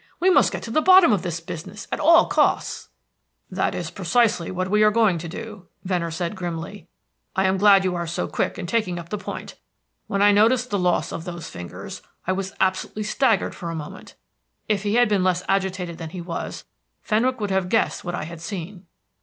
We 0.19 0.31
must 0.31 0.51
get 0.51 0.63
to 0.63 0.71
the 0.71 0.81
bottom 0.81 1.13
of 1.13 1.21
this 1.21 1.39
business 1.39 1.87
at 1.91 1.99
all 1.99 2.25
costs." 2.25 2.89
"That 3.51 3.75
is 3.75 3.91
precisely 3.91 4.49
what 4.49 4.67
we 4.71 4.81
are 4.81 4.89
going 4.89 5.19
to 5.19 5.27
do," 5.29 5.67
Venner 5.83 6.09
said 6.09 6.35
grimly. 6.35 6.87
"I 7.35 7.45
am 7.45 7.59
glad 7.59 7.83
you 7.83 7.93
are 7.93 8.07
so 8.07 8.27
quick 8.27 8.57
in 8.57 8.65
taking 8.65 8.97
up 8.97 9.09
the 9.09 9.19
point. 9.19 9.57
When 10.07 10.23
I 10.23 10.31
noted 10.31 10.61
the 10.71 10.79
loss 10.79 11.11
of 11.11 11.23
those 11.25 11.51
fingers, 11.51 12.01
I 12.25 12.31
was 12.31 12.55
absolutely 12.59 13.03
staggered 13.03 13.53
for 13.53 13.69
a 13.69 13.75
moment. 13.75 14.15
If 14.67 14.81
he 14.81 14.95
had 14.95 15.07
been 15.07 15.23
less 15.23 15.43
agitated 15.47 15.99
than 15.99 16.09
he 16.09 16.19
was, 16.21 16.65
Fenwick 17.03 17.39
would 17.39 17.51
have 17.51 17.69
guessed 17.69 18.03
what 18.03 18.15
I 18.15 18.23
had 18.23 18.41
seen. 18.41 18.87